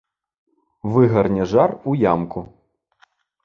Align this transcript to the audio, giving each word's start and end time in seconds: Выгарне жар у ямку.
Выгарне 0.95 1.47
жар 1.53 1.77
у 1.89 1.95
ямку. 2.13 2.47